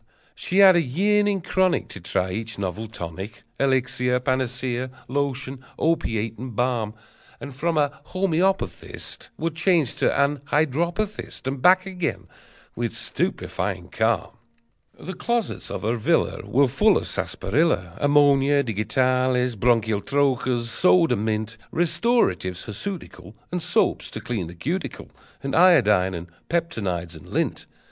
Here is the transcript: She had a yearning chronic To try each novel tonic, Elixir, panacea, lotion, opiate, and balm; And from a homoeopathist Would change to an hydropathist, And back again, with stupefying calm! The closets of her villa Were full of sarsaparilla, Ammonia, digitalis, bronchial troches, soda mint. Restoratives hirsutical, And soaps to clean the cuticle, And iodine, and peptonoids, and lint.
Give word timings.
She 0.33 0.57
had 0.57 0.75
a 0.75 0.81
yearning 0.81 1.41
chronic 1.41 1.87
To 1.89 1.99
try 1.99 2.31
each 2.31 2.57
novel 2.57 2.87
tonic, 2.87 3.43
Elixir, 3.59 4.19
panacea, 4.19 4.89
lotion, 5.07 5.63
opiate, 5.77 6.39
and 6.39 6.55
balm; 6.55 6.95
And 7.39 7.53
from 7.55 7.77
a 7.77 8.01
homoeopathist 8.07 9.29
Would 9.37 9.53
change 9.55 9.93
to 9.97 10.09
an 10.19 10.39
hydropathist, 10.45 11.45
And 11.45 11.61
back 11.61 11.85
again, 11.85 12.25
with 12.75 12.95
stupefying 12.95 13.89
calm! 13.89 14.39
The 14.99 15.13
closets 15.13 15.69
of 15.69 15.83
her 15.83 15.97
villa 15.97 16.41
Were 16.47 16.67
full 16.67 16.97
of 16.97 17.07
sarsaparilla, 17.07 17.99
Ammonia, 18.01 18.63
digitalis, 18.63 19.55
bronchial 19.55 20.01
troches, 20.01 20.69
soda 20.71 21.15
mint. 21.15 21.59
Restoratives 21.71 22.63
hirsutical, 22.65 23.35
And 23.51 23.61
soaps 23.61 24.09
to 24.09 24.19
clean 24.19 24.47
the 24.47 24.55
cuticle, 24.55 25.11
And 25.43 25.55
iodine, 25.55 26.15
and 26.15 26.25
peptonoids, 26.49 27.13
and 27.13 27.27
lint. 27.27 27.67